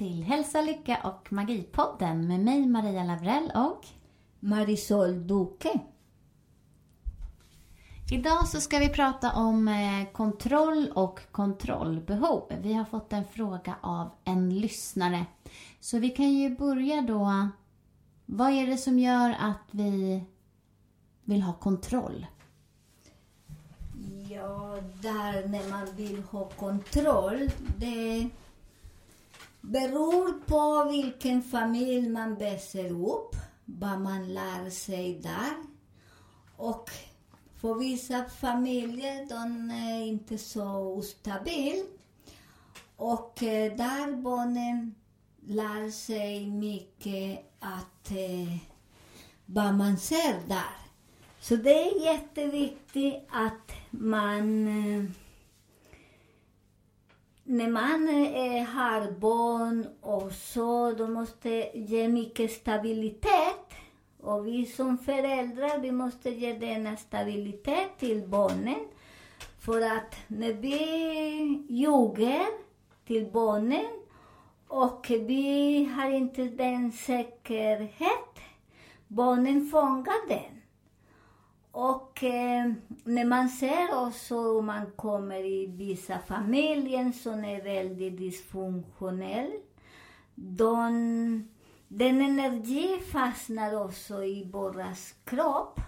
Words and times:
Till 0.00 0.22
Hälsa, 0.22 0.60
Lycka 0.62 0.98
och 1.04 1.32
Magipodden 1.32 2.28
med 2.28 2.40
mig 2.40 2.66
Maria 2.66 3.04
Lavrell 3.04 3.52
och 3.54 3.86
Marisol 4.38 5.26
Duque. 5.26 5.80
Idag 8.12 8.48
så 8.48 8.60
ska 8.60 8.78
vi 8.78 8.88
prata 8.88 9.32
om 9.32 9.68
eh, 9.68 10.12
kontroll 10.12 10.92
och 10.94 11.20
kontrollbehov. 11.32 12.52
Vi 12.62 12.72
har 12.72 12.84
fått 12.84 13.12
en 13.12 13.24
fråga 13.24 13.74
av 13.80 14.10
en 14.24 14.60
lyssnare. 14.60 15.26
Så 15.80 15.98
vi 15.98 16.10
kan 16.10 16.32
ju 16.32 16.56
börja 16.56 17.02
då. 17.02 17.48
Vad 18.26 18.50
är 18.50 18.66
det 18.66 18.76
som 18.76 18.98
gör 18.98 19.30
att 19.40 19.68
vi 19.70 20.24
vill 21.24 21.42
ha 21.42 21.52
kontroll? 21.52 22.26
Ja, 24.30 24.78
där 25.02 25.48
när 25.48 25.70
man 25.70 25.96
vill 25.96 26.22
ha 26.22 26.44
kontroll, 26.44 27.50
det 27.76 28.30
beror 29.60 30.40
på 30.46 30.90
vilken 30.90 31.42
familj 31.42 32.08
man 32.08 32.34
växer 32.34 32.90
upp, 32.90 33.36
vad 33.64 34.00
man 34.00 34.34
lär 34.34 34.70
sig 34.70 35.14
där. 35.14 35.54
Och 36.56 36.90
för 37.60 37.74
vissa 37.74 38.24
familjer, 38.24 39.28
de 39.28 39.70
är 39.70 40.02
inte 40.02 40.38
så 40.38 40.64
ostabila. 40.96 41.84
Och 42.96 43.42
eh, 43.42 43.76
där 43.76 44.16
barnen 44.16 44.94
lär 45.46 45.90
sig 45.90 46.50
mycket 46.50 47.52
att 47.58 48.10
eh, 48.10 48.56
vad 49.46 49.74
man 49.74 49.96
ser 49.96 50.48
där. 50.48 50.76
Så 51.40 51.56
det 51.56 51.90
är 51.90 52.04
jätteviktigt 52.04 53.14
att 53.30 53.72
man 53.90 54.68
eh, 54.68 55.04
när 57.50 57.68
man 57.68 58.08
eh, 58.08 58.64
har 58.64 59.10
barn 59.10 59.86
och 60.00 60.32
så, 60.32 60.92
då 60.92 61.08
måste 61.08 61.70
ge 61.74 62.08
mycket 62.08 62.52
stabilitet. 62.52 63.74
Och 64.20 64.46
vi 64.46 64.66
som 64.66 64.98
föräldrar, 64.98 65.78
vi 65.78 65.92
måste 65.92 66.30
ge 66.30 66.52
denna 66.52 66.96
stabilitet 66.96 67.98
till 67.98 68.28
barnen. 68.28 68.88
För 69.58 69.80
att 69.80 70.16
när 70.26 70.52
vi 70.52 70.76
ljuger 71.68 72.46
till 73.06 73.26
barnen 73.32 73.90
och 74.68 75.06
vi 75.10 75.84
har 75.84 76.10
inte 76.10 76.42
den 76.44 76.92
säkerhet, 76.92 78.34
barnen 79.08 79.66
fångar 79.66 80.28
den. 80.28 80.59
Och 81.72 82.24
eh, 82.24 82.72
när 83.04 83.24
man 83.24 83.48
ser 83.48 84.06
också, 84.06 84.34
hur 84.34 84.62
man 84.62 84.86
kommer 84.96 85.44
i 85.44 85.66
vissa 85.66 86.18
familjer 86.18 87.12
som 87.12 87.44
är 87.44 87.62
väldigt 87.62 88.18
dysfunktionell, 88.18 89.50
de, 90.34 91.48
den 91.88 92.20
energi 92.20 93.00
fastnar 93.12 93.86
också 93.86 94.24
i 94.24 94.50
våras 94.52 95.14
kropp. 95.24 95.80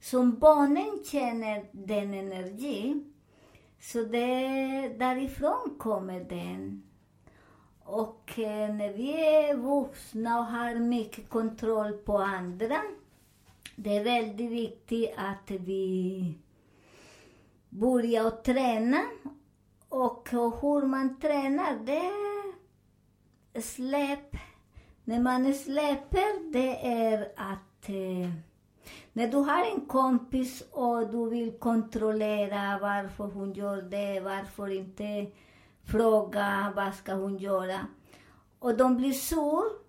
Som 0.00 0.38
barnen 0.38 1.04
känner 1.04 1.64
den 1.72 2.14
energi, 2.14 3.04
så 3.80 3.98
det, 3.98 4.88
därifrån 4.98 5.74
kommer 5.78 6.20
den. 6.20 6.82
Och 7.84 8.38
eh, 8.38 8.74
när 8.74 8.92
vi 8.92 9.26
är 9.26 9.56
vuxna 9.56 10.38
och 10.38 10.44
har 10.44 10.74
mycket 10.74 11.28
kontroll 11.28 11.92
på 11.92 12.18
andra, 12.18 12.76
det 13.76 13.96
är 13.96 14.04
väldigt 14.04 14.50
viktigt 14.50 15.14
att 15.16 15.50
vi 15.50 16.38
börjar 17.68 18.26
att 18.26 18.44
träna. 18.44 19.04
Och 19.88 20.28
hur 20.30 20.86
man 20.86 21.20
tränar, 21.20 21.78
det 21.86 22.10
är 23.58 23.60
släpp. 23.60 24.36
När 25.04 25.20
man 25.20 25.54
släpper, 25.54 26.52
det 26.52 26.86
är 26.86 27.32
att 27.36 27.88
eh, 27.88 28.30
när 29.12 29.28
du 29.28 29.36
har 29.36 29.64
en 29.74 29.86
kompis 29.86 30.64
och 30.70 31.10
du 31.10 31.30
vill 31.30 31.58
kontrollera 31.58 32.78
varför 32.82 33.24
hon 33.24 33.52
gör 33.52 33.82
det, 33.82 34.20
varför 34.20 34.70
inte 34.70 35.26
fråga 35.84 36.72
vad 36.76 36.94
ska 36.94 37.14
hon 37.14 37.38
göra. 37.38 37.86
Och 38.58 38.76
de 38.76 38.96
blir 38.96 39.12
sur. 39.12 39.83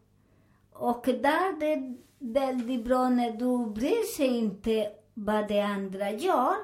Och 0.77 1.05
där 1.05 1.59
det 1.59 1.73
är 1.73 1.95
väldigt 2.19 2.85
bra 2.85 3.09
när 3.09 3.31
du 3.31 3.71
bryr 3.73 4.15
sig 4.15 4.27
inte 4.27 4.87
vad 5.13 5.47
de 5.47 5.61
andra 5.61 6.11
gör. 6.11 6.55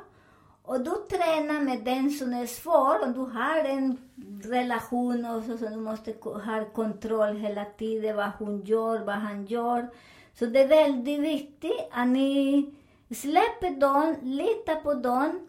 Och 0.63 0.79
du 0.81 0.91
tränar 1.09 1.61
med 1.61 1.83
den 1.83 2.09
som 2.09 2.33
är 2.33 2.45
svår 2.45 3.01
och 3.01 3.13
du 3.13 3.19
har 3.19 3.63
en 3.63 3.97
relation 4.43 5.25
och 5.25 5.43
så, 5.43 5.57
så 5.57 5.65
du 5.65 5.75
måste 5.75 6.13
ha 6.23 6.65
kontroll 6.73 7.35
hela 7.35 7.65
tiden 7.65 8.15
vad 8.15 8.31
hon 8.39 8.61
gör, 8.61 8.99
vad 8.99 9.15
han 9.15 9.45
gör. 9.45 9.87
Så 10.33 10.45
det 10.45 10.59
är 10.59 10.67
väldigt 10.67 11.19
viktigt 11.19 11.87
att 11.91 12.07
ni 12.07 12.73
släpper 13.15 13.79
dem, 13.79 14.15
litar 14.21 14.75
på 14.75 14.93
dem. 14.93 15.47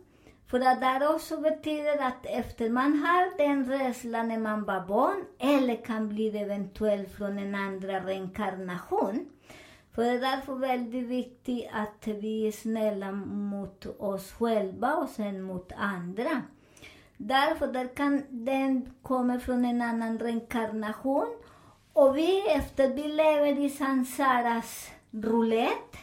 För 0.53 0.61
att 0.61 1.01
det 1.01 1.09
också 1.09 1.41
betyder 1.41 1.99
att 1.99 2.27
efter 2.27 2.71
man 2.71 2.99
har 2.99 3.39
den 3.39 3.65
rädslan 3.65 4.29
när 4.29 4.39
man 4.39 4.65
var 4.65 4.81
barn, 4.81 5.25
eller 5.39 5.77
kan 5.77 6.09
bli 6.09 6.31
det 6.31 6.39
eventuellt 6.39 7.13
från 7.13 7.39
en 7.39 7.55
andra 7.55 8.01
reinkarnation. 8.01 9.29
För 9.95 10.03
det 10.03 10.09
är 10.09 10.21
därför 10.21 10.55
väldigt 10.55 11.05
viktigt 11.05 11.69
att 11.73 12.07
vi 12.07 12.47
är 12.47 12.53
snälla 12.53 13.13
mot 13.13 13.87
oss 13.99 14.33
själva 14.33 14.95
och 14.95 15.09
sen 15.09 15.43
mot 15.43 15.73
andra. 15.77 16.43
Därför 17.17 17.67
där 17.67 17.97
kan 17.97 18.23
den 18.31 18.95
komma 19.03 19.41
från 19.41 19.65
en 19.65 19.83
annan 19.83 20.19
reinkarnation. 20.19 21.37
Och 21.93 22.17
vi 22.17 22.49
efter, 22.49 22.89
vi 22.89 23.09
lever 23.09 23.65
i 23.65 23.71
sansaras 23.71 24.91
roulette. 25.11 25.99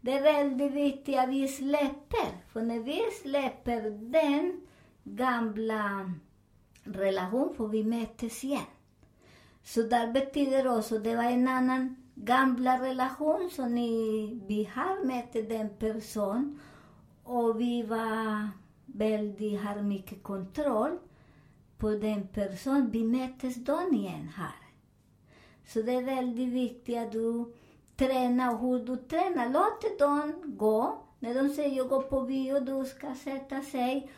Det 0.00 0.12
är 0.12 0.22
väldigt 0.22 0.72
viktigt 0.72 1.18
att 1.18 1.28
vi 1.28 1.48
släpper. 1.48 2.48
För 2.52 2.62
när 2.62 2.78
vi 2.78 3.00
släpper 3.22 3.90
den 3.90 4.60
gamla 5.04 6.12
relationen, 6.82 7.54
får 7.54 7.68
vi 7.68 7.84
mötas 7.84 8.44
igen. 8.44 8.60
Så 9.62 9.82
där 9.82 10.12
betyder 10.12 10.78
också, 10.78 10.98
det 10.98 11.16
var 11.16 11.24
en 11.24 11.48
annan 11.48 11.96
gamla 12.14 12.82
relation 12.82 13.50
som 13.52 13.74
ni, 13.74 14.40
vi 14.46 14.64
har 14.74 15.04
med 15.04 15.24
den 15.32 15.68
person 15.68 16.60
och 17.24 17.60
vi 17.60 17.82
var 17.82 18.48
väldigt, 18.86 19.60
har 19.60 19.82
mycket 19.82 20.22
kontroll 20.22 20.98
på 21.78 21.90
den 21.90 22.28
person. 22.28 22.90
Vi 22.90 23.04
möttes 23.04 23.54
då 23.54 23.88
igen 23.92 24.28
här. 24.36 24.54
Så 25.66 25.82
det 25.82 25.92
är 25.92 26.02
väldigt 26.02 26.48
viktigt 26.48 26.98
att 26.98 27.12
du 27.12 27.52
träna 28.00 28.50
och 28.50 28.60
hur 28.60 28.78
du 28.78 28.96
tränar. 28.96 29.48
Låt 29.48 29.98
dem 29.98 30.32
gå. 30.44 30.98
När 31.18 31.34
de 31.34 31.48
säger 31.48 31.76
jag 31.76 31.88
går 31.88 32.02
på 32.02 32.20
bio, 32.20 32.60
du 32.60 32.84
ska 32.84 33.14
sätta 33.14 33.60
sig 33.60 34.10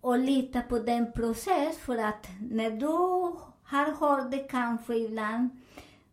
och 0.00 0.18
lita 0.18 0.60
på 0.60 0.78
den 0.78 1.12
process 1.12 1.78
för 1.78 1.96
att 1.96 2.28
när 2.50 2.70
du 2.70 2.86
har 3.64 3.92
hört 4.00 4.30
det 4.30 4.38
kanske 4.38 4.94
ibland 4.96 5.50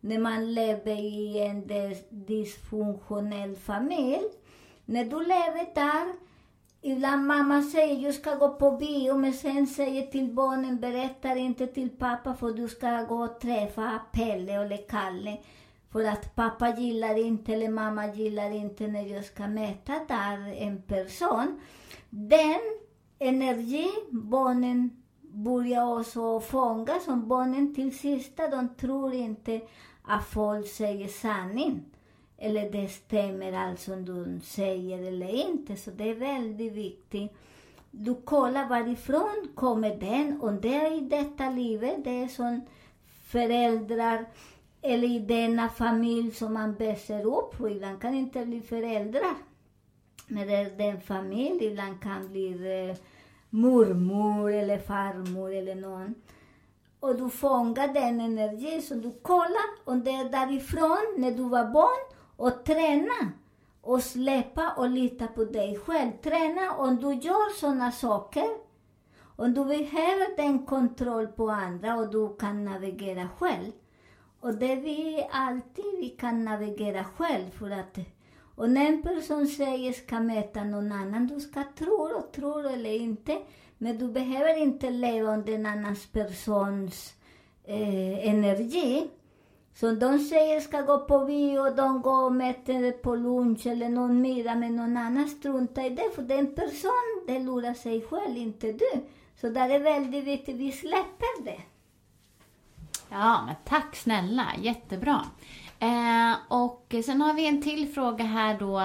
när 0.00 0.18
man 0.18 0.54
lever 0.54 1.00
i 1.00 1.38
en 1.38 1.68
dysfunktionell 2.10 3.56
familj. 3.56 4.28
När 4.84 5.04
du 5.04 5.18
lever 5.18 5.74
där, 5.74 6.12
ibland 6.82 7.26
mamma 7.26 7.62
säger 7.62 8.04
jag 8.04 8.14
ska 8.14 8.34
gå 8.34 8.48
på 8.48 8.70
bio, 8.70 9.16
men 9.16 9.32
sen 9.32 9.66
säger 9.66 10.06
till 10.06 10.32
barnen, 10.32 10.80
berättar 10.80 11.36
inte 11.36 11.66
till 11.66 11.90
pappa 11.90 12.34
för 12.34 12.52
du 12.52 12.68
ska 12.68 13.02
gå 13.02 13.24
och 13.24 13.40
träffa 13.40 14.00
Pelle 14.12 14.52
eller 14.52 14.88
Kalle. 14.88 15.38
För 15.92 16.04
att 16.04 16.34
pappa 16.34 16.74
gillar 16.78 17.18
inte, 17.18 17.52
eller 17.52 17.68
mamma 17.68 18.14
gillar 18.14 18.50
inte 18.50 18.86
när 18.86 19.06
jag 19.06 19.24
ska 19.24 19.46
möta 19.46 19.92
där 20.08 20.54
en 20.58 20.82
person. 20.82 21.60
Den 22.10 22.60
energi 23.18 23.88
barnen 24.10 25.02
börjar 25.20 25.98
också 25.98 26.40
fånga, 26.40 27.00
som 27.00 27.28
barnen 27.28 27.74
till 27.74 27.98
sista, 27.98 28.48
de 28.48 28.68
tror 28.68 29.14
inte 29.14 29.60
att 30.02 30.24
folk 30.24 30.68
säger 30.68 31.08
sanning. 31.08 31.84
Eller 32.38 32.70
det 32.70 32.88
stämmer 32.88 33.52
allt 33.52 33.80
som 33.80 34.04
de 34.04 34.40
säger 34.40 35.08
eller 35.08 35.50
inte. 35.50 35.76
Så 35.76 35.90
det 35.90 36.10
är 36.10 36.14
väldigt 36.14 36.72
viktigt. 36.72 37.32
Du 37.90 38.14
kollar 38.14 38.68
varifrån 38.68 39.48
kommer 39.54 39.96
den, 39.96 40.40
och 40.40 40.52
det 40.52 40.74
är 40.74 40.98
i 40.98 41.00
detta 41.00 41.50
livet, 41.50 42.04
det 42.04 42.22
är 42.22 42.28
som 42.28 42.60
föräldrar 43.24 44.26
eller 44.82 45.08
i 45.08 45.18
denna 45.18 45.68
familj 45.68 46.32
som 46.32 46.54
man 46.54 46.74
växer 46.74 47.26
upp, 47.26 47.60
och 47.60 47.70
ibland 47.70 48.00
kan 48.00 48.14
inte 48.14 48.46
bli 48.46 48.60
föräldrar. 48.60 49.34
Men 50.26 50.46
det 50.46 50.54
är 50.54 50.70
den 50.70 51.00
familj, 51.00 51.64
ibland 51.64 52.02
kan 52.02 52.28
bli 52.28 52.48
eh, 52.88 52.96
mormor 53.50 54.52
eller 54.52 54.78
farmor 54.78 55.54
eller 55.54 55.74
någon. 55.74 56.14
Och 57.00 57.16
du 57.16 57.30
fångar 57.30 57.88
den 57.88 58.20
energin, 58.20 58.82
så 58.82 58.94
du 58.94 59.10
kollar, 59.22 59.84
om 59.84 60.04
det 60.04 60.10
är 60.10 60.24
därifrån, 60.24 61.14
när 61.16 61.30
du 61.30 61.42
var 61.42 61.64
barn, 61.64 62.16
och 62.36 62.64
träna. 62.64 63.32
Och 63.80 64.02
släppa 64.02 64.72
och 64.76 64.90
lita 64.90 65.26
på 65.26 65.44
dig 65.44 65.78
själv. 65.78 66.10
Träna 66.22 66.76
om 66.76 66.96
du 66.96 67.14
gör 67.14 67.60
sådana 67.60 67.92
saker. 67.92 68.48
Om 69.36 69.54
du 69.54 69.64
behöver 69.64 70.36
den 70.36 70.66
kontroll 70.66 71.26
på 71.26 71.50
andra 71.50 71.96
och 71.96 72.10
du 72.10 72.36
kan 72.36 72.64
navigera 72.64 73.28
själv. 73.38 73.72
Och 74.42 74.54
det 74.54 74.74
vi 74.74 75.26
alltid 75.30 75.84
vi 76.00 76.08
kan 76.08 76.44
navigera 76.44 77.04
själv 77.04 77.50
för 77.50 77.70
att 77.70 77.98
och 78.54 78.70
när 78.70 78.86
en 78.86 79.02
person 79.02 79.46
säger 79.46 79.92
ska 79.92 80.20
möta 80.20 80.64
någon 80.64 80.92
annan, 80.92 81.26
du 81.26 81.40
ska 81.40 81.64
tro 81.78 81.94
och 82.18 82.32
tro 82.32 82.58
eller 82.68 82.90
inte. 82.90 83.38
Men 83.78 83.98
du 83.98 84.08
behöver 84.08 84.62
inte 84.62 84.90
leva 84.90 85.34
under 85.34 85.52
en 85.52 85.66
annan 85.66 85.96
persons 86.12 87.14
eh, 87.64 88.28
energi. 88.28 89.10
Så 89.74 89.90
de 89.92 90.18
säger 90.18 90.60
ska 90.60 90.80
gå 90.80 90.98
på 90.98 91.24
bio, 91.24 91.70
de 91.70 92.02
går 92.02 92.24
och 92.24 92.32
mäter 92.32 92.92
på 92.92 93.14
lunch 93.14 93.66
eller 93.66 93.88
någon 93.88 94.20
middag 94.20 94.54
med 94.54 94.72
någon 94.72 94.96
annan, 94.96 95.28
strunta 95.28 95.86
i 95.86 95.90
det. 95.90 96.10
För 96.14 96.22
den 96.22 96.54
person, 96.54 97.24
det 97.26 97.38
lurar 97.38 97.74
sig 97.74 98.00
själv, 98.00 98.36
inte 98.36 98.72
du. 98.72 98.90
Så 99.40 99.48
där 99.48 99.70
är 99.70 99.78
väldigt 99.78 100.24
viktigt, 100.24 100.56
vi 100.56 100.72
släpper 100.72 101.44
det. 101.44 101.60
Ja, 103.12 103.42
men 103.46 103.54
tack 103.64 103.96
snälla. 103.96 104.46
Jättebra. 104.58 105.26
Eh, 105.78 106.34
och 106.48 106.94
sen 107.04 107.20
har 107.20 107.34
vi 107.34 107.46
en 107.46 107.62
till 107.62 107.88
fråga 107.88 108.24
här 108.24 108.58
då. 108.58 108.80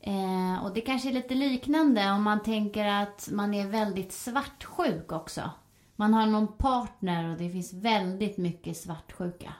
Eh, 0.00 0.64
och 0.64 0.74
det 0.74 0.80
kanske 0.80 1.08
är 1.08 1.12
lite 1.12 1.34
liknande 1.34 2.10
om 2.10 2.22
man 2.22 2.42
tänker 2.42 2.86
att 2.86 3.28
man 3.32 3.54
är 3.54 3.66
väldigt 3.66 4.12
svartsjuk 4.12 5.12
också. 5.12 5.50
Man 5.96 6.14
har 6.14 6.26
någon 6.26 6.56
partner 6.56 7.30
och 7.30 7.38
det 7.38 7.50
finns 7.50 7.72
väldigt 7.72 8.38
mycket 8.38 8.76
svartsjuka. 8.76 9.54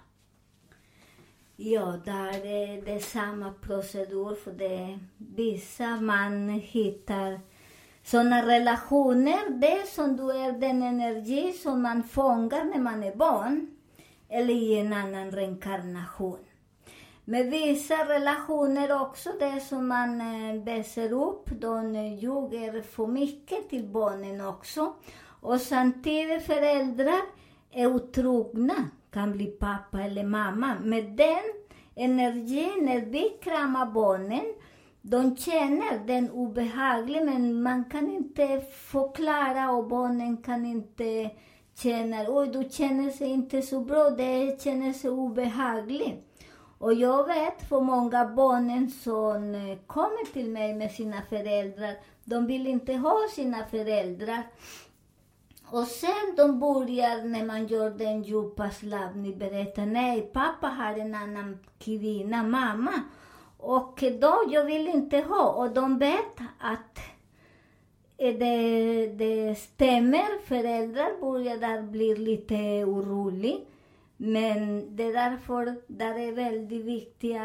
Ja, 1.56 1.98
där 2.04 2.46
är 2.46 2.84
det 2.84 3.00
samma 3.00 3.52
procedur 3.52 4.34
för 4.34 4.52
det 4.52 4.98
vissa 5.16 6.00
man 6.00 6.48
hittar 6.48 7.40
såna 8.02 8.46
relationer, 8.46 9.50
det 9.50 9.86
som 9.88 10.16
du 10.16 10.30
är 10.30 10.52
den 10.52 10.82
energi 10.82 11.52
som 11.52 11.82
man 11.82 12.02
fångar 12.02 12.64
när 12.64 12.78
man 12.80 13.02
är 13.02 13.16
barn 13.16 13.71
eller 14.32 14.54
i 14.54 14.78
en 14.78 14.92
annan 14.92 15.30
reinkarnation. 15.30 16.38
Med 17.24 17.50
vissa 17.50 17.94
relationer 17.94 19.02
också, 19.02 19.30
det 19.40 19.60
som 19.60 19.88
man 19.88 20.20
eh, 20.20 21.12
upp, 21.12 21.50
de 21.60 21.94
ljuger 21.94 22.82
för 22.82 23.06
mycket 23.06 23.68
till 23.68 23.84
barnen 23.84 24.40
också. 24.40 24.94
Och 25.40 25.60
samtidigt 25.60 26.46
föräldrar 26.46 27.20
är 27.70 27.86
otrogna, 27.86 28.74
kan 29.10 29.32
bli 29.32 29.46
pappa 29.46 30.00
eller 30.00 30.24
mamma. 30.24 30.74
Med 30.82 31.04
den 31.04 31.42
energin, 31.94 32.84
när 32.84 33.00
vi 33.00 33.38
kramar 33.42 33.86
barnen, 33.86 34.54
de 35.02 35.36
känner 35.36 36.06
den 36.06 36.30
obehaglig, 36.30 37.24
men 37.24 37.62
man 37.62 37.84
kan 37.84 38.10
inte 38.10 38.60
förklara 38.72 39.70
och 39.70 39.88
barnen 39.88 40.36
kan 40.36 40.66
inte 40.66 41.30
känner 41.82 42.26
oj, 42.28 42.48
du 42.48 42.68
känner 42.70 43.10
sig 43.10 43.28
inte 43.28 43.62
så 43.62 43.80
bra, 43.80 44.10
det 44.10 44.62
känner 44.62 44.92
sig 44.92 45.10
obehagligt. 45.10 46.28
Och 46.78 46.94
jag 46.94 47.26
vet 47.26 47.68
för 47.68 47.80
många 47.80 48.24
barnen 48.24 48.90
som 48.90 49.54
eh, 49.54 49.78
kommer 49.86 50.32
till 50.32 50.50
mig 50.50 50.74
med 50.74 50.90
sina 50.90 51.22
föräldrar, 51.22 51.94
de 52.24 52.46
vill 52.46 52.66
inte 52.66 52.94
ha 52.94 53.18
sina 53.34 53.64
föräldrar. 53.66 54.42
Och 55.66 55.86
sen 55.86 56.36
de 56.36 56.60
börjar, 56.60 57.24
när 57.24 57.44
man 57.44 57.66
gör 57.66 57.90
den 57.90 58.22
djupa 58.22 58.70
slappning, 58.70 59.38
berätta 59.38 59.84
nej, 59.84 60.30
pappa 60.32 60.66
har 60.68 60.98
en 60.98 61.14
annan 61.14 61.58
kvinna, 61.78 62.42
mamma. 62.42 62.92
Och 63.58 64.04
då, 64.20 64.42
jag 64.48 64.64
vill 64.64 64.88
inte 64.88 65.18
ha. 65.18 65.48
Och 65.52 65.70
de 65.70 65.98
vet 65.98 66.38
att 66.58 66.98
Eh, 68.22 68.34
det, 68.38 69.06
det 69.06 69.54
stämmer. 69.54 70.46
Föräldrar 70.46 71.20
börjar 71.20 71.82
bli 71.82 72.16
lite 72.16 72.54
oroliga. 72.84 73.58
Men 74.16 74.96
det 74.96 75.04
är 75.04 75.12
därför 75.12 75.76
det 75.86 76.04
är 76.04 76.32
väldigt 76.32 76.84
viktigt 76.84 77.36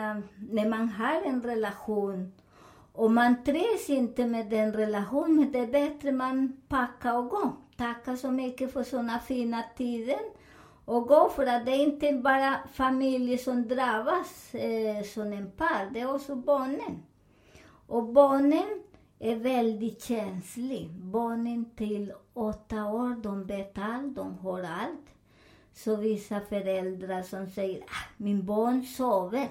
när 0.51 0.69
man 0.69 0.89
har 0.89 1.21
en 1.21 1.43
relation 1.43 2.31
och 2.93 3.11
man 3.11 3.43
trivs 3.43 3.89
inte 3.89 4.25
med 4.25 4.49
den 4.49 4.73
relationen, 4.73 5.51
det 5.51 5.59
är 5.59 5.67
bättre 5.67 6.11
man 6.11 6.61
packar 6.67 7.17
och 7.17 7.29
går. 7.29 7.51
Tacka 7.77 8.17
så 8.17 8.31
mycket 8.31 8.73
för 8.73 8.83
såna 8.83 9.19
fina 9.19 9.63
tider 9.77 10.19
och 10.85 11.07
gå 11.07 11.29
för 11.29 11.45
att 11.45 11.65
det 11.65 11.71
är 11.71 11.83
inte 11.83 12.13
bara 12.13 12.55
familjer 12.73 13.37
som 13.37 13.67
drabbas 13.67 14.55
eh, 14.55 15.03
som 15.03 15.33
en 15.33 15.51
par, 15.51 15.93
det 15.93 15.99
är 15.99 16.15
också 16.15 16.35
barnen. 16.35 17.03
Och 17.87 18.03
barnen 18.03 18.83
är 19.19 19.35
väldigt 19.35 20.03
känslig. 20.03 20.89
Barnen 20.91 21.65
till 21.75 22.13
åtta 22.33 22.85
år, 22.85 23.21
de 23.23 23.43
vet 23.43 23.77
allt, 23.77 24.15
de 24.15 24.37
hör 24.37 24.63
allt. 24.63 25.05
Så 25.73 25.95
vissa 25.95 26.41
föräldrar 26.41 27.21
som 27.21 27.47
säger, 27.49 27.81
ah, 27.81 28.09
min 28.17 28.45
barn 28.45 28.85
sover, 28.85 29.47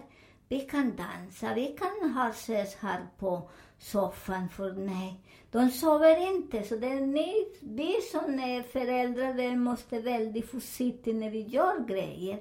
vi 0.48 0.60
kan 0.60 0.96
dansa, 0.96 1.54
vi 1.54 1.66
kan 1.66 2.10
ha 2.10 2.28
ses 2.28 2.74
här 2.74 3.06
på 3.18 3.50
soffan, 3.78 4.48
för 4.48 4.72
nej, 4.72 5.20
de 5.50 5.70
sover 5.70 6.34
inte. 6.34 6.62
Så 6.62 6.76
det 6.76 6.88
är 6.88 7.00
ni, 7.00 7.46
vi 7.60 7.96
som 8.12 8.38
är 8.38 8.62
föräldrar, 8.62 9.32
vi 9.32 9.56
måste 9.56 10.00
väldigt 10.00 10.50
försiktiga 10.50 11.14
när 11.14 11.30
vi 11.30 11.40
gör 11.40 11.86
grejer. 11.88 12.40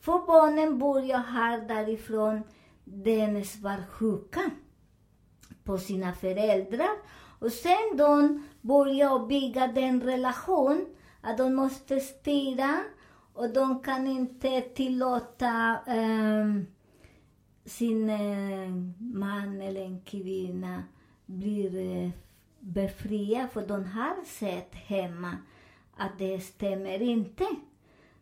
För 0.00 0.26
barnen 0.26 0.78
börjar 0.78 1.18
här 1.18 1.60
därifrån 1.60 2.42
den 2.84 3.44
svartsjuka 3.44 4.50
på 5.64 5.78
sina 5.78 6.12
föräldrar. 6.12 6.90
Och 7.38 7.52
sen 7.52 7.96
de 7.96 8.44
börjar 8.60 9.26
bygga 9.26 9.66
den 9.66 10.00
relation 10.00 10.86
att 11.20 11.38
de 11.38 11.54
måste 11.54 12.00
styra 12.00 12.80
och 13.32 13.52
de 13.52 13.82
kan 13.82 14.06
inte 14.06 14.60
tillåta 14.60 15.78
um, 15.86 16.66
sin 17.64 18.10
uh, 18.10 18.70
man 18.98 19.62
eller 19.62 19.84
en 19.84 20.00
kvinna 20.00 20.82
blir 21.26 21.76
eh, 21.76 22.04
uh, 22.04 22.10
befriad 22.60 23.50
för 23.50 23.66
de 23.66 23.84
har 23.84 24.24
sett 24.24 24.74
hemma 24.74 25.36
att 25.96 26.18
det 26.18 26.40
stämmer 26.40 27.02
inte. 27.02 27.46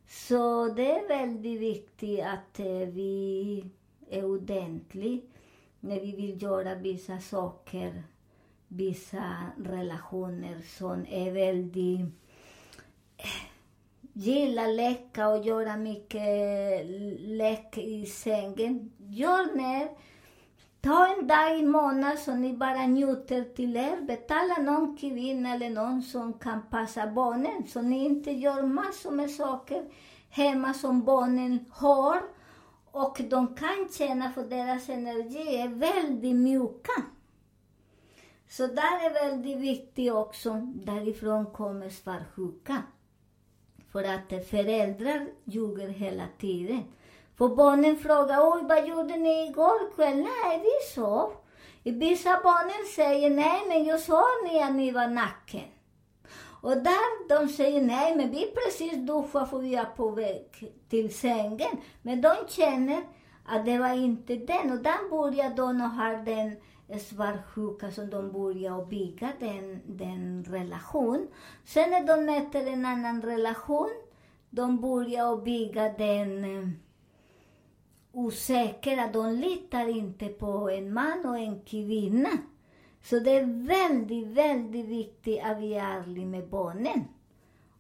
Så 0.09 0.69
det 0.69 0.91
är 0.91 1.09
väldigt 1.09 1.61
viktigt 1.61 2.21
att 2.21 2.61
eh, 2.61 2.67
vi 2.67 3.65
är 4.11 4.25
ordentliga 4.25 5.21
när 5.81 6.01
vi 6.01 6.17
vill 6.17 6.43
göra 6.43 6.75
vissa 6.75 7.19
saker, 7.21 8.03
vissa 8.69 9.37
relationer 9.57 10.61
som 10.79 11.07
är 11.09 11.31
väldigt 11.31 12.01
eh, 13.17 13.47
Gilla 14.19 14.67
leka 14.67 15.29
och 15.29 15.45
göra 15.45 15.77
mycket 15.77 16.87
lek 17.19 17.79
i 17.79 18.07
sängen. 18.07 18.93
Gör 18.99 19.57
ner. 19.57 19.89
Ta 20.81 21.07
en 21.07 21.27
dag 21.27 21.59
i 21.59 21.63
månaden 21.63 22.19
så 22.19 22.35
ni 22.35 22.53
bara 22.53 22.87
njuter 22.87 23.45
till 23.45 23.77
er. 23.77 24.01
Betala 24.01 24.57
någon 24.63 24.97
kvinna 24.97 25.55
eller 25.55 25.71
någon 25.71 26.03
som 26.03 26.33
kan 26.33 26.63
passa 26.71 27.07
barnen 27.07 27.67
så 27.67 27.83
ni 27.83 28.05
inte 28.05 28.31
gör 28.31 28.63
massor 28.63 29.11
med 29.11 29.31
saker 29.31 29.85
hemma 30.31 30.75
som 30.75 31.05
barnen 31.05 31.65
har. 31.71 32.23
Och 32.99 33.21
de 33.31 33.55
kan 33.55 33.89
känna 33.93 34.33
för 34.33 34.45
deras 34.45 34.89
energi 34.89 35.57
är 35.57 35.69
väldigt 35.69 36.37
mjuka. 36.37 36.93
Så 38.49 38.67
där 38.67 39.07
är 39.07 39.29
väldigt 39.29 39.59
viktigt 39.59 40.13
också. 40.13 40.53
Därifrån 40.75 41.47
kommer 41.47 41.89
svartsjuka. 41.89 42.83
För 43.93 44.05
att 44.05 44.47
föräldrar 44.51 45.29
ljuger 45.45 45.89
hela 45.89 46.25
tiden. 46.39 46.83
För 47.39 47.49
barnen 47.49 47.97
frågar, 47.97 48.39
oj 48.41 48.63
vad 48.69 48.89
gjorde 48.89 49.17
ni 49.17 49.47
igår 49.47 49.95
kväll? 49.95 50.17
Nej, 50.17 50.61
vi 50.63 50.95
sov. 50.95 51.33
Vissa 51.83 52.41
barnen 52.43 52.87
säger, 52.95 53.31
nej 53.31 53.63
men 53.69 53.85
jag 53.85 54.01
såg 54.01 54.45
ni 54.45 54.63
att 54.63 54.75
ni 54.75 54.91
var 54.91 55.09
naken. 55.09 55.69
Och 56.67 56.77
där 56.77 57.29
de 57.29 57.49
säger, 57.49 57.83
nej 57.83 58.17
men 58.17 58.31
vi 58.31 58.53
precis 58.55 59.07
duschade 59.07 59.47
för 59.47 59.59
vi 59.59 59.75
är 59.75 59.85
på 59.85 60.11
väg 60.11 60.73
till 60.89 61.15
sängen. 61.15 61.77
Men 62.03 62.21
de 62.21 62.35
känner 62.49 63.03
att 63.45 63.65
det 63.65 63.79
var 63.79 63.95
inte 63.95 64.37
den. 64.37 64.73
Och 64.73 64.79
där 64.79 65.11
börjar 65.11 65.57
de 65.57 65.81
och 65.81 65.91
ha 65.91 66.09
den 66.09 66.57
svartsjuka 67.01 67.91
som 67.91 68.11
de 68.11 68.33
börjar 68.33 68.87
bygga 68.87 69.33
den, 69.41 69.81
den 69.87 70.45
relation. 70.45 71.29
Sen 71.65 71.91
när 71.91 72.07
de 72.07 72.25
möter 72.25 72.67
en 72.67 72.87
annan 72.87 73.23
relation, 73.23 73.91
de 74.51 74.81
börjar 74.81 75.37
bygga 75.37 75.89
den 75.89 76.45
eh, 76.45 76.69
osäkra, 78.13 79.09
de 79.13 79.33
litar 79.33 79.89
inte 79.89 80.29
på 80.29 80.71
en 80.71 80.95
man 80.95 81.27
och 81.27 81.39
en 81.39 81.61
kvinna. 81.61 82.31
Så 83.09 83.19
det 83.19 83.31
är 83.31 83.67
väldigt, 83.67 84.27
väldigt 84.27 84.87
viktigt 84.87 85.43
att 85.43 85.59
vi 85.59 85.75
är 85.75 85.85
ärliga 85.85 86.27
med 86.27 86.49
barnen. 86.49 87.05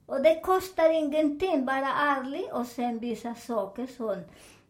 Och 0.07 0.23
det 0.23 0.41
kostar 0.41 0.91
ingenting, 0.91 1.67
bara 1.67 1.93
ärlig 1.93 2.45
och 2.53 2.67
sen 2.67 2.99
vissa 2.99 3.35
saker 3.35 3.87
som 3.87 4.23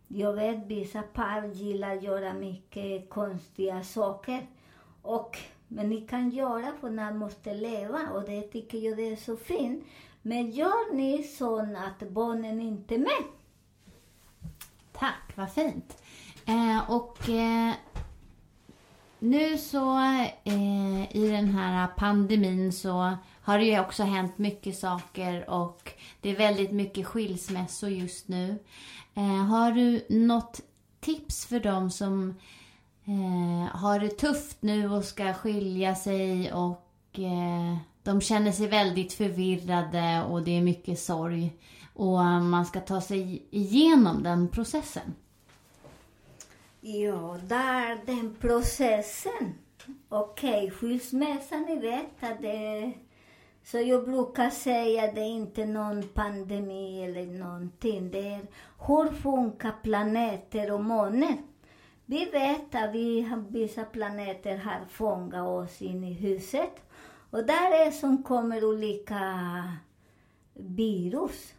jag 0.08 0.32
vet 0.32 0.66
vissa 0.66 1.02
par 1.02 1.46
gillar 1.46 1.96
att 1.96 2.02
göra 2.02 2.32
mycket 2.32 3.10
konstiga 3.10 3.84
saker. 3.84 4.46
Och, 5.02 5.38
men 5.68 5.88
ni 5.88 6.00
kan 6.00 6.30
göra 6.30 6.72
för 6.80 6.90
man 6.90 7.18
måste 7.18 7.54
leva 7.54 8.10
och 8.14 8.24
det 8.24 8.42
tycker 8.42 8.78
jag 8.78 8.96
det 8.96 9.12
är 9.12 9.16
så 9.16 9.36
fint. 9.36 9.84
Men 10.22 10.50
gör 10.50 10.94
ni 10.94 11.22
så 11.22 11.60
att 11.60 12.08
barnen 12.08 12.60
inte 12.60 12.94
är 12.94 12.98
med. 12.98 13.24
Tack, 14.92 15.32
vad 15.34 15.52
fint. 15.52 16.02
Eh, 16.46 16.90
och 16.90 17.28
eh, 17.28 17.74
nu 19.18 19.58
så 19.58 19.98
eh, 20.44 21.16
i 21.16 21.28
den 21.30 21.48
här 21.48 21.86
pandemin 21.86 22.72
så 22.72 23.16
har 23.42 23.58
det 23.58 23.64
ju 23.64 23.80
också 23.80 24.02
hänt 24.02 24.38
mycket 24.38 24.78
saker 24.78 25.50
och 25.50 25.92
det 26.20 26.30
är 26.30 26.36
väldigt 26.36 26.72
mycket 26.72 27.06
skilsmässor 27.06 27.90
just 27.90 28.28
nu. 28.28 28.58
Eh, 29.14 29.44
har 29.44 29.72
du 29.72 30.06
något 30.08 30.60
tips 31.00 31.46
för 31.46 31.60
dem 31.60 31.90
som 31.90 32.34
eh, 33.04 33.76
har 33.76 34.00
det 34.00 34.08
tufft 34.08 34.62
nu 34.62 34.90
och 34.90 35.04
ska 35.04 35.32
skilja 35.32 35.94
sig 35.94 36.52
och 36.52 37.18
eh, 37.18 37.76
de 38.02 38.20
känner 38.20 38.52
sig 38.52 38.66
väldigt 38.66 39.12
förvirrade 39.12 40.22
och 40.22 40.42
det 40.42 40.56
är 40.56 40.62
mycket 40.62 40.98
sorg 40.98 41.56
och 41.94 42.18
man 42.24 42.66
ska 42.66 42.80
ta 42.80 43.00
sig 43.00 43.46
igenom 43.50 44.22
den 44.22 44.48
processen? 44.48 45.14
Ja, 46.88 47.38
där 47.48 48.00
den 48.06 48.34
processen. 48.40 49.54
Okej, 50.08 50.70
skilsmässa, 50.70 51.56
ni 51.56 51.78
vet 51.78 52.22
att 52.22 52.42
det 52.42 52.92
så 53.64 53.78
jag 53.78 54.04
brukar 54.04 54.50
säga 54.50 55.04
att 55.04 55.14
det 55.14 55.20
är 55.20 55.30
inte 55.30 55.64
någon 55.64 56.02
pandemi 56.02 57.04
eller 57.04 57.26
någonting. 57.26 58.10
Det 58.10 58.28
är 58.28 58.46
hur 58.86 59.12
funkar 59.12 59.74
planeter 59.82 60.72
och 60.72 60.84
månen? 60.84 61.38
Vi 62.04 62.24
vet 62.24 62.74
att 62.74 62.94
vi 62.94 63.32
vissa 63.48 63.84
planeter 63.84 64.56
har 64.56 64.84
fångat 64.88 65.48
oss 65.48 65.82
in 65.82 66.04
i 66.04 66.12
huset. 66.12 66.80
Och 67.30 67.46
där 67.46 67.86
är 67.86 67.90
som 67.90 68.22
kommer 68.22 68.64
olika 68.64 69.32
virus. 70.54 71.55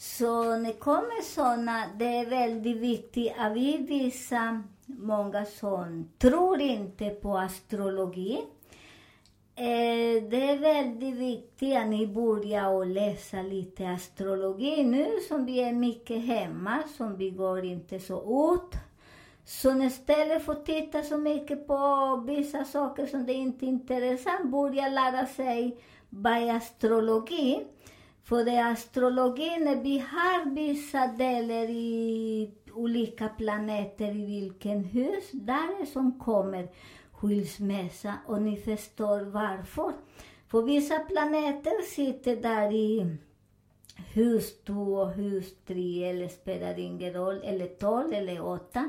Så 0.00 0.56
när 0.56 0.66
det 0.66 0.78
kommer 0.78 1.22
såna, 1.22 1.84
det 1.98 2.16
är 2.16 2.26
väldigt 2.26 2.76
viktigt 2.76 3.32
att 3.38 3.52
vi 3.52 3.76
visar 3.76 4.62
många 4.86 5.44
som 5.44 6.08
tror 6.18 6.60
inte 6.60 7.10
på 7.10 7.38
astrologi. 7.38 8.38
Eh, 9.54 10.22
det 10.30 10.50
är 10.50 10.58
väldigt 10.58 11.14
viktigt 11.14 11.76
att 11.76 11.86
ni 11.86 12.06
börjar 12.06 12.68
och 12.68 12.86
läsa 12.86 13.42
lite 13.42 13.88
astrologi 13.88 14.84
nu 14.84 15.06
som 15.28 15.46
vi 15.46 15.60
är 15.60 15.72
mycket 15.72 16.24
hemma, 16.24 16.82
som 16.96 17.16
vi 17.16 17.30
går 17.30 17.64
inte 17.64 18.00
så 18.00 18.54
ut. 18.54 18.80
Så 19.44 19.82
istället 19.82 20.44
för 20.44 20.52
att 20.52 20.66
titta 20.66 21.02
så 21.02 21.18
mycket 21.18 21.66
på 21.66 22.16
vissa 22.26 22.64
saker 22.64 23.06
som 23.06 23.26
det 23.26 23.32
inte 23.32 23.66
är 23.66 23.68
intressant, 23.68 24.50
börja 24.50 24.88
lära 24.88 25.26
sig 25.26 25.80
vad 26.08 26.32
är 26.32 26.56
astrologi. 26.56 27.66
För 28.28 28.44
det 28.44 28.64
astrologin, 28.64 29.82
vi 29.82 29.98
har 29.98 30.54
vissa 30.54 31.06
delar 31.06 31.70
i 31.70 32.50
olika 32.72 33.28
planeter 33.28 34.16
i 34.16 34.26
vilken 34.26 34.84
hus, 34.84 35.30
där 35.32 35.82
är 35.82 35.86
som 35.86 36.18
kommer 36.18 36.68
skilsmässa 37.12 38.14
och 38.26 38.42
ni 38.42 38.56
förstår 38.56 39.20
varför. 39.20 39.92
För 40.48 40.62
vissa 40.62 40.98
planeter 40.98 41.82
sitter 41.82 42.36
där 42.36 42.72
i 42.72 43.16
hus 44.14 44.64
2 44.64 44.74
och 44.74 45.12
hus 45.12 45.54
3 45.66 46.04
eller 46.04 46.28
spelar 46.28 46.78
ingen 46.78 47.12
roll, 47.12 47.40
eller 47.44 47.66
12 47.66 48.12
eller 48.12 48.46
8. 48.46 48.88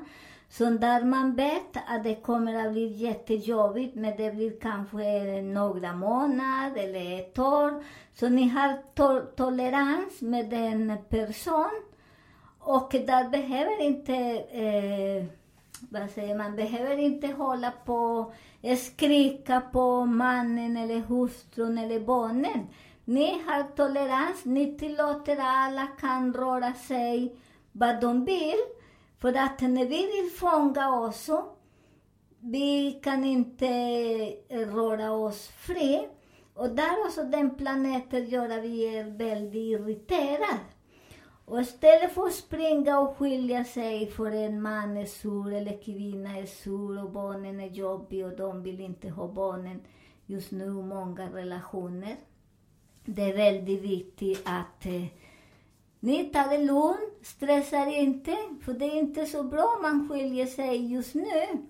Så 0.50 0.66
där 0.66 1.06
man 1.06 1.36
vet 1.36 1.78
att 1.88 2.04
det 2.04 2.16
kommer 2.16 2.66
att 2.66 2.72
bli 2.72 2.88
jättejobbigt, 2.88 3.96
men 3.96 4.18
det 4.18 4.36
blir 4.36 4.60
kanske 4.60 5.42
några 5.42 5.94
månader 5.94 6.84
eller 6.84 7.20
ett 7.20 7.40
år. 7.40 7.84
Så 8.14 8.30
ni 8.30 8.50
har 8.50 8.78
to 8.94 9.36
tolerans 9.36 10.22
med 10.22 10.50
den 10.50 10.98
person 11.10 11.84
och 12.60 12.90
där 12.92 13.30
behöver 13.30 13.82
inte 13.82 14.14
eh, 14.52 15.26
vad 15.90 16.10
säger 16.10 16.38
man, 16.38 16.56
behöver 16.56 16.98
inte 16.98 17.28
hålla 17.28 17.72
på 17.86 18.34
skrika 18.78 19.62
på 19.62 20.06
mannen 20.06 20.78
eller 20.78 21.00
hustrun 21.00 21.78
eller 21.78 22.00
barnen. 22.00 22.68
Ni 23.06 23.42
har 23.48 23.64
tolerans, 23.76 24.46
ni 24.46 24.78
tillåter 24.78 25.38
alla 25.40 25.88
kan 25.88 26.34
röra 26.34 26.74
sig 26.74 27.36
vad 27.72 28.02
de 28.02 28.26
vill. 28.26 28.60
För 29.20 29.34
att 29.34 29.62
när 29.62 29.86
vi 29.86 30.22
vill 30.22 30.32
fånga 30.40 31.00
oss, 31.00 31.30
vi 32.40 33.00
kan 33.04 33.24
inte 33.24 33.68
röra 34.50 35.12
oss 35.12 35.48
fri. 35.48 36.08
Och 36.54 36.70
där 36.70 37.06
också 37.06 37.24
den 37.24 37.56
planeten 37.56 38.26
gör 38.26 38.50
att 38.50 38.64
vi 38.64 38.98
är 38.98 39.04
väldigt 39.04 39.80
irriterade. 39.80 40.60
Och 41.46 41.62
istället 41.62 42.14
för 42.14 42.26
att 42.26 42.34
springa 42.34 43.00
och 43.00 43.18
skilja 43.18 43.64
sig 43.64 44.08
för 44.12 44.32
en 44.32 44.62
man 44.62 44.98
är 44.98 45.06
sur 45.06 45.54
eller 45.54 45.84
kvinna 45.84 46.38
är 46.38 46.46
sur 46.46 47.04
och 47.04 47.12
barnen 47.12 47.60
är 47.60 47.68
jobbiga 47.68 48.26
och 48.26 48.36
de 48.36 48.64
vill 48.64 48.80
inte 48.80 49.10
ha 49.10 49.28
barnen 49.28 49.82
just 50.26 50.52
nu, 50.52 50.70
många 50.70 51.30
relationer. 51.30 52.16
Det 53.06 53.24
är 53.24 53.38
väldigt 53.38 53.82
viktigt 53.82 54.42
att 54.46 54.86
eh, 54.86 55.06
ni 56.00 56.26
tar 56.26 56.50
det 56.50 56.58
lugnt, 56.58 57.20
stressar 57.22 57.88
inte, 57.88 58.38
för 58.62 58.74
det 58.74 58.86
är 58.86 59.00
inte 59.00 59.26
så 59.26 59.44
bra 59.44 59.74
om 59.76 59.82
man 59.82 60.10
skiljer 60.10 60.46
sig 60.46 60.94
just 60.94 61.16
nu. 61.16 61.68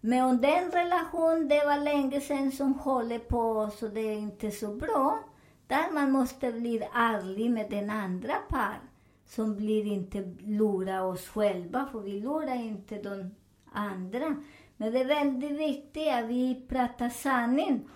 Men 0.00 0.24
om 0.24 0.40
den 0.40 0.70
relation, 0.70 1.48
det 1.48 1.64
var 1.64 1.84
länge 1.84 2.20
sedan 2.20 2.52
som 2.52 2.74
håller 2.74 3.18
på, 3.18 3.70
så 3.78 3.88
det 3.88 4.00
är 4.00 4.16
inte 4.16 4.50
så 4.50 4.74
bra. 4.74 5.18
Där 5.66 5.92
man 5.92 6.12
måste 6.12 6.52
bli 6.52 6.88
ärlig 6.94 7.50
med 7.50 7.70
den 7.70 7.90
andra 7.90 8.34
par. 8.48 8.80
Som 9.26 9.56
blir 9.56 9.86
inte 9.86 10.34
lura 10.40 11.04
oss 11.04 11.28
själva, 11.28 11.88
för 11.92 12.00
vi 12.00 12.20
lurar 12.20 12.56
inte 12.56 13.02
de 13.02 13.34
andra. 13.72 14.36
Men 14.76 14.92
det 14.92 15.00
är 15.00 15.04
väldigt 15.04 15.58
viktigt 15.58 16.08
att 16.08 16.24
vi 16.24 16.66
pratar 16.68 17.08
sanning 17.08 17.88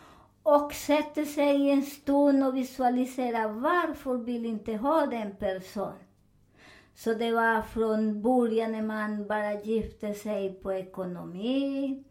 och 0.49 0.73
sätter 0.73 1.25
sig 1.25 1.61
i 1.61 1.71
en 1.71 1.83
stund 1.83 2.45
och 2.45 2.57
visualiserar 2.57 3.49
varför 3.49 4.15
vill 4.15 4.47
inte 4.47 4.77
ha 4.77 5.07
den 5.07 5.37
personen. 5.37 6.09
Så 6.95 7.15
det 7.15 7.33
var 7.33 7.63
från 7.63 8.23
början 8.23 8.73
när 8.73 8.83
man 8.83 9.27
bara 9.27 9.63
gifte 9.63 10.15
sig 10.15 10.53
på 10.53 10.73
ekonomi 10.73 12.05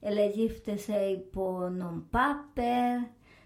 eller 0.00 0.28
gifte 0.28 0.78
sig 0.78 1.18
på 1.32 1.68
någon 1.68 2.08
papper. 2.10 3.04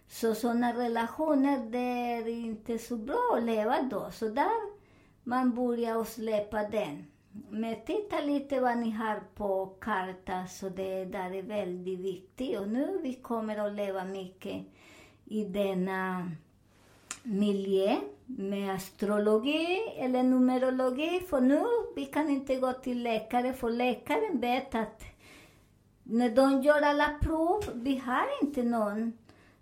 Så 0.08 0.34
sådana 0.34 0.72
relationer, 0.72 1.70
det 1.70 1.78
är 1.78 2.28
inte 2.28 2.78
så 2.78 2.96
bra 2.96 3.34
att 3.36 3.42
leva 3.42 3.82
då. 3.90 4.10
Så 4.10 4.28
där 4.28 4.80
man 5.24 5.54
börjar 5.54 6.04
släppa 6.04 6.62
den. 6.62 7.04
Men 7.48 7.76
titta 7.86 8.20
lite 8.20 8.60
vad 8.60 8.78
ni 8.78 8.90
har 8.90 9.20
på 9.34 9.66
kartan, 9.66 10.48
så 10.48 10.68
det 10.68 11.04
där 11.04 11.34
är 11.34 11.42
väldigt 11.42 11.98
viktigt. 11.98 12.58
Och 12.58 12.68
nu 12.68 13.00
vi 13.02 13.14
kommer 13.14 13.66
att 13.66 13.72
leva 13.72 14.04
mycket 14.04 14.62
i 15.24 15.44
denna 15.44 16.30
miljö 17.22 17.96
med 18.26 18.74
astrologi 18.74 19.78
eller 19.96 20.22
numerologi. 20.22 21.20
För 21.20 21.40
nu 21.40 21.64
vi 21.96 22.04
kan 22.04 22.30
inte 22.30 22.56
gå 22.56 22.72
till 22.72 23.02
läkare, 23.02 23.52
för 23.52 23.70
läkaren 23.70 24.40
vet 24.40 24.74
att 24.74 25.02
när 26.02 26.30
de 26.30 26.62
gör 26.62 26.82
alla 26.82 27.18
prov, 27.22 27.64
vi 27.74 27.96
har 27.96 28.42
inte 28.42 28.62
någon. 28.62 29.12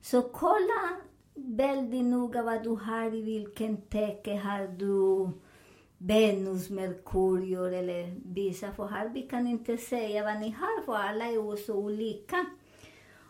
Så 0.00 0.22
kolla 0.22 0.96
väldigt 1.34 2.04
noga 2.04 2.42
vad 2.42 2.62
du 2.62 2.70
har, 2.70 3.14
i 3.14 3.22
vilken 3.22 3.76
tecken 3.76 4.38
har 4.38 4.66
du 4.66 5.30
Venus, 5.98 6.70
Merkurior 6.70 7.72
eller 7.72 8.14
vissa, 8.24 8.72
för 8.72 8.86
här 8.86 9.08
vi 9.08 9.22
kan 9.22 9.46
inte 9.46 9.76
säga 9.76 10.24
vad 10.24 10.40
ni 10.40 10.50
har, 10.50 10.84
för 10.84 10.94
alla 10.94 11.24
är 11.24 11.56
så 11.56 11.74
olika. 11.74 12.46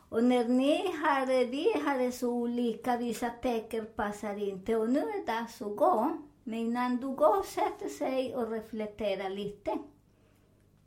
Och 0.09 0.25
när 0.25 0.49
ni 0.49 0.77
har, 0.77 1.45
vi 1.45 1.73
har 1.85 2.11
så 2.11 2.29
olika, 2.29 2.97
vissa 2.97 3.31
tecken 3.31 3.87
passar 3.97 4.49
inte 4.49 4.77
och 4.77 4.91
nu 4.91 4.99
är 4.99 5.21
det 5.21 5.33
dags 5.33 5.63
att 5.63 5.77
gå. 5.77 6.19
Men 6.45 6.59
innan 6.59 6.97
du 6.97 7.09
går, 7.09 7.43
sätt 7.43 7.93
sig 7.93 8.37
och 8.37 8.51
reflektera 8.51 9.29
lite. 9.29 9.79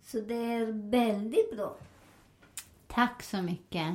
Så 0.01 0.19
det 0.19 0.53
är 0.53 0.91
väldigt 0.91 1.51
bra. 1.55 1.75
Tack 2.87 3.23
så 3.23 3.41
mycket. 3.41 3.87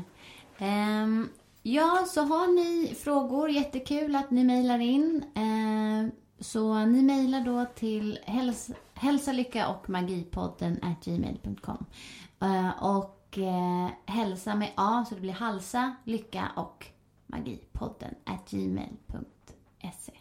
Um, 0.60 1.28
ja, 1.62 2.04
så 2.08 2.20
har 2.20 2.46
ni 2.46 2.94
frågor, 2.94 3.50
jättekul 3.50 4.16
att 4.16 4.30
ni 4.30 4.44
mejlar 4.44 4.78
in. 4.78 5.24
Uh, 5.36 6.12
så 6.40 6.84
ni 6.84 7.02
mejlar 7.02 7.40
då 7.40 7.64
till 7.74 8.18
häls 8.24 8.70
hälsa, 8.94 9.32
lycka 9.32 9.68
och 9.68 9.90
magipodden 9.90 10.78
at 10.82 11.04
gmail.com. 11.04 11.86
Eh, 12.40 12.84
och 12.84 13.38
eh, 13.38 13.90
hälsa 14.06 14.54
med 14.54 14.72
A, 14.74 15.04
så 15.08 15.14
det 15.14 15.20
blir 15.20 15.32
halsa, 15.32 15.96
lycka 16.04 16.52
och 16.56 16.86
magipodden 17.26 18.14
at 18.24 18.50
gmail.se. 18.50 20.12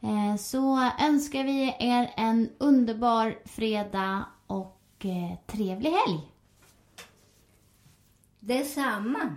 Eh, 0.00 0.36
så 0.36 0.90
önskar 1.00 1.44
vi 1.44 1.76
er 1.78 2.12
en 2.16 2.50
underbar 2.58 3.38
fredag 3.44 4.24
och 4.46 5.06
trevlig 5.46 5.90
helg. 5.90 6.32
Detsamma. 8.40 9.36